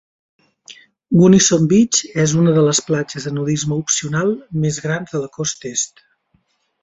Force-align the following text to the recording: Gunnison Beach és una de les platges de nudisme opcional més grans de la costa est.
Gunnison 1.17 1.67
Beach 1.73 1.99
és 2.23 2.33
una 2.43 2.55
de 2.55 2.63
les 2.69 2.79
platges 2.87 3.27
de 3.29 3.33
nudisme 3.35 3.77
opcional 3.83 4.33
més 4.65 4.79
grans 4.87 5.15
de 5.17 5.21
la 5.27 5.33
costa 5.39 5.69
est. 5.77 6.05